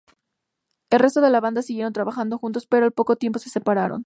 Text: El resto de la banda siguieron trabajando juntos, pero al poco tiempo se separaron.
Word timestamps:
El 0.89 0.99
resto 0.99 1.21
de 1.21 1.29
la 1.29 1.39
banda 1.41 1.61
siguieron 1.61 1.93
trabajando 1.93 2.39
juntos, 2.39 2.65
pero 2.65 2.87
al 2.87 2.91
poco 2.91 3.17
tiempo 3.17 3.37
se 3.37 3.51
separaron. 3.51 3.99